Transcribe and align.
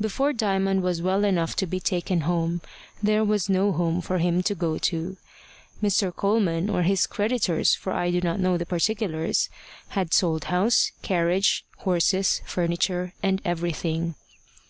Before 0.00 0.32
Diamond 0.32 0.82
was 0.82 1.02
well 1.02 1.22
enough 1.22 1.54
to 1.56 1.66
be 1.66 1.80
taken 1.80 2.22
home, 2.22 2.62
there 3.02 3.22
was 3.22 3.50
no 3.50 3.72
home 3.72 4.00
for 4.00 4.16
him 4.16 4.42
to 4.44 4.54
go 4.54 4.78
to. 4.78 5.18
Mr. 5.82 6.16
Coleman 6.16 6.70
or 6.70 6.82
his 6.82 7.06
creditors, 7.06 7.74
for 7.74 7.92
I 7.92 8.10
do 8.10 8.22
not 8.22 8.40
know 8.40 8.56
the 8.56 8.64
particulars 8.64 9.50
had 9.88 10.14
sold 10.14 10.44
house, 10.44 10.92
carriage, 11.02 11.66
horses, 11.76 12.40
furniture, 12.46 13.12
and 13.22 13.42
everything. 13.44 14.14